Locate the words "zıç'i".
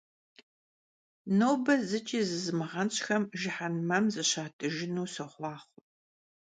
1.87-2.19